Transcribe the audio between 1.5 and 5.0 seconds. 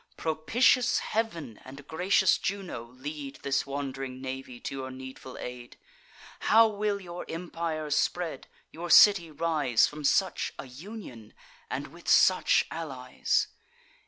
and gracious Juno, lead This wand'ring navy to your